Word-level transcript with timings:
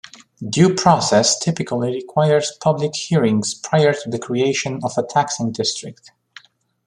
Due 0.49 0.73
process 0.73 1.37
typically 1.37 1.91
requires 1.93 2.57
public 2.59 2.95
hearings 2.95 3.53
prior 3.53 3.93
to 3.93 4.09
the 4.09 4.17
creation 4.17 4.79
of 4.83 4.97
a 4.97 5.03
taxing 5.05 5.51
district. 5.51 6.11